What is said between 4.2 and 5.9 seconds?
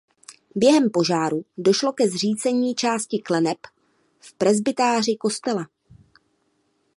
presbytáři kostela.